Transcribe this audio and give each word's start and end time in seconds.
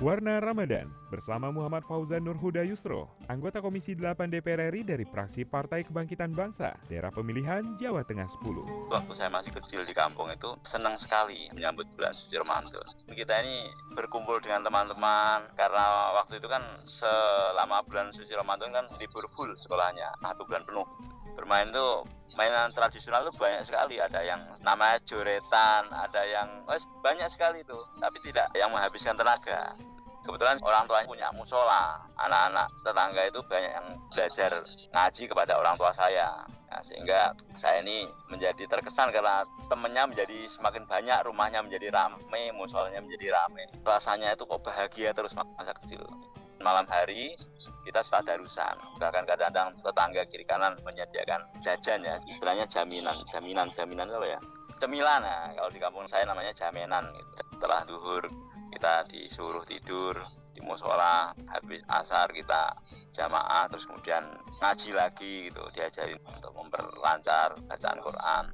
Warna 0.00 0.40
Ramadan 0.40 0.88
bersama 1.12 1.52
Muhammad 1.52 1.84
Fauzan 1.84 2.24
Nurhuda 2.24 2.64
Yusro, 2.64 3.12
anggota 3.28 3.60
Komisi 3.60 3.92
8 3.92 4.32
DPR 4.32 4.72
RI 4.72 4.80
dari 4.80 5.04
fraksi 5.04 5.44
Partai 5.44 5.84
Kebangkitan 5.84 6.32
Bangsa, 6.32 6.72
daerah 6.88 7.12
pemilihan 7.12 7.76
Jawa 7.76 8.00
Tengah 8.08 8.24
10. 8.40 8.88
Waktu 8.88 9.12
saya 9.12 9.28
masih 9.28 9.52
kecil 9.60 9.84
di 9.84 9.92
kampung 9.92 10.32
itu 10.32 10.56
senang 10.64 10.96
sekali 10.96 11.52
menyambut 11.52 11.84
bulan 12.00 12.16
suci 12.16 12.32
Ramadan. 12.40 12.80
Kita 13.12 13.44
ini 13.44 13.68
berkumpul 13.92 14.40
dengan 14.40 14.64
teman-teman 14.64 15.52
karena 15.52 16.16
waktu 16.16 16.40
itu 16.40 16.48
kan 16.48 16.64
selama 16.88 17.84
bulan 17.84 18.08
suci 18.16 18.32
Ramadan 18.32 18.72
kan 18.72 18.88
libur 18.96 19.28
full 19.36 19.52
sekolahnya, 19.52 20.16
satu 20.16 20.48
bulan 20.48 20.64
penuh. 20.64 20.88
Bermain 21.36 21.68
tuh 21.76 22.08
mainan 22.38 22.70
tradisional 22.70 23.26
itu 23.26 23.34
banyak 23.36 23.66
sekali 23.66 23.98
ada 23.98 24.22
yang 24.22 24.40
namanya 24.62 25.02
joretan 25.02 25.82
ada 25.90 26.22
yang 26.22 26.48
oh, 26.66 26.78
banyak 27.02 27.26
sekali 27.26 27.62
itu 27.66 27.74
tapi 27.98 28.22
tidak 28.22 28.46
yang 28.54 28.70
menghabiskan 28.70 29.18
tenaga 29.18 29.74
kebetulan 30.30 30.56
orang 30.62 30.86
tua 30.86 31.02
punya 31.02 31.28
musola. 31.34 31.98
Anak-anak 32.14 32.70
tetangga 32.78 33.22
itu 33.26 33.42
banyak 33.50 33.72
yang 33.74 33.88
belajar 34.14 34.62
ngaji 34.94 35.22
kepada 35.26 35.58
orang 35.58 35.74
tua 35.74 35.90
saya. 35.90 36.46
Nah, 36.70 36.78
sehingga 36.86 37.34
saya 37.58 37.82
ini 37.82 38.06
menjadi 38.30 38.62
terkesan 38.70 39.10
karena 39.10 39.42
temennya 39.66 40.06
menjadi 40.06 40.46
semakin 40.46 40.86
banyak 40.86 41.18
rumahnya 41.26 41.66
menjadi 41.66 41.90
ramai 41.90 42.54
musolanya 42.54 43.02
menjadi 43.02 43.34
ramai 43.34 43.66
rasanya 43.82 44.38
itu 44.38 44.46
kok 44.46 44.62
bahagia 44.62 45.10
terus 45.10 45.34
masa 45.34 45.74
kecil. 45.82 46.06
Malam 46.62 46.86
hari 46.86 47.34
kita 47.82 48.06
sudah 48.06 48.22
darusan. 48.22 48.76
Bahkan 49.02 49.26
kadang-kadang 49.26 49.74
tetangga 49.82 50.22
kiri 50.30 50.46
kanan 50.46 50.78
menyediakan 50.86 51.42
jajan 51.64 52.06
ya. 52.06 52.22
Istilahnya 52.30 52.70
jaminan 52.70 53.18
jaminan 53.26 53.66
jaminan 53.74 54.06
apa 54.06 54.38
ya? 54.38 54.40
Cemilan 54.78 55.26
ya 55.26 55.50
kalau 55.58 55.70
di 55.74 55.80
kampung 55.82 56.06
saya 56.06 56.22
namanya 56.22 56.54
jaminan 56.54 57.10
gitu. 57.16 57.42
setelah 57.58 57.84
duhur 57.84 58.24
kita 58.80 59.04
disuruh 59.12 59.60
tidur 59.68 60.16
di 60.56 60.64
musola 60.64 61.36
habis 61.52 61.84
asar 61.84 62.32
kita 62.32 62.72
jamaah 63.12 63.68
terus 63.68 63.84
kemudian 63.84 64.24
ngaji 64.56 64.96
lagi 64.96 65.52
gitu 65.52 65.60
diajarin 65.76 66.16
untuk 66.24 66.56
memperlancar 66.56 67.60
bacaan 67.68 68.00
Quran 68.00 68.44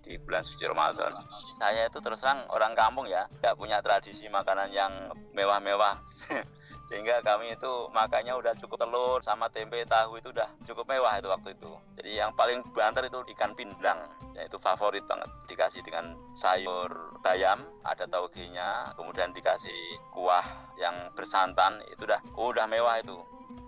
di 0.00 0.16
bulan 0.16 0.48
suci 0.48 0.64
Ramadan. 0.64 1.12
Saya 1.60 1.92
itu 1.92 2.00
terus 2.00 2.24
orang 2.24 2.72
kampung 2.72 3.04
ya, 3.04 3.28
tidak 3.36 3.60
punya 3.60 3.84
tradisi 3.84 4.24
makanan 4.32 4.72
yang 4.72 4.92
mewah-mewah. 5.36 6.00
sehingga 6.86 7.18
kami 7.18 7.58
itu 7.58 7.90
makannya 7.90 8.30
udah 8.38 8.54
cukup 8.62 8.86
telur 8.86 9.18
sama 9.26 9.50
tempe 9.50 9.82
tahu 9.90 10.22
itu 10.22 10.30
udah 10.30 10.46
cukup 10.62 10.86
mewah 10.86 11.18
itu 11.18 11.26
waktu 11.26 11.50
itu. 11.58 11.70
Jadi 11.98 12.10
yang 12.22 12.30
paling 12.38 12.62
banter 12.70 13.10
itu 13.10 13.18
ikan 13.34 13.52
pindang. 13.58 14.06
Ya 14.38 14.46
itu 14.46 14.54
favorit 14.62 15.02
banget. 15.10 15.26
Dikasih 15.50 15.82
dengan 15.82 16.14
sayur 16.38 17.18
bayam 17.26 17.66
ada 17.82 18.06
tauge-nya 18.06 18.94
kemudian 18.94 19.34
dikasih 19.34 19.98
kuah 20.14 20.46
yang 20.78 20.94
bersantan 21.18 21.82
itu 21.90 22.06
udah 22.06 22.22
udah 22.38 22.66
mewah 22.70 23.02
itu. 23.02 23.18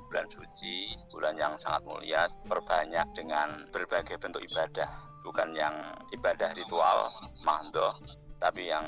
Bulan 0.08 0.30
suci 0.30 0.94
bulan 1.11 1.34
yang 1.36 1.58
sangat 1.58 1.84
mulia 1.84 2.30
perbanyak 2.46 3.05
dengan 3.19 3.66
berbagai 3.74 4.16
bentuk 4.22 4.46
ibadah. 4.46 4.89
Bukan 5.27 5.52
yang 5.58 5.74
ibadah 6.14 6.55
ritual 6.55 7.12
mahdoh 7.42 7.92
tapi 8.39 8.70
yang 8.70 8.86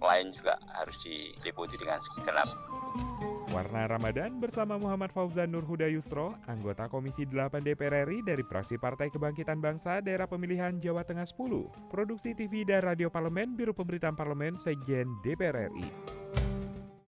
lain 0.00 0.34
juga 0.34 0.58
harus 0.74 0.96
diliputi 1.02 1.78
dengan 1.78 2.02
segenap 2.02 2.50
Warna 3.50 3.90
Ramadan 3.90 4.38
bersama 4.38 4.78
Muhammad 4.78 5.10
Fauzan 5.10 5.50
Nurhuda 5.50 5.90
Yusro, 5.90 6.38
anggota 6.46 6.86
Komisi 6.86 7.26
8 7.26 7.58
DPR 7.58 8.06
RI 8.06 8.22
dari 8.22 8.46
fraksi 8.46 8.78
Partai 8.78 9.10
Kebangkitan 9.10 9.58
Bangsa 9.58 9.98
daerah 9.98 10.30
pemilihan 10.30 10.78
Jawa 10.78 11.02
Tengah 11.02 11.26
10. 11.26 11.90
Produksi 11.90 12.30
TV 12.38 12.62
dan 12.62 12.86
Radio 12.86 13.10
Parlemen, 13.10 13.58
Biro 13.58 13.74
Pemberitaan 13.74 14.14
Parlemen, 14.14 14.54
Sekjen 14.62 15.18
DPR 15.26 15.66
RI. 15.66 16.19